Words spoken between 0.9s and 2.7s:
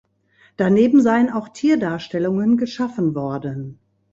seien auch Tierdarstellungen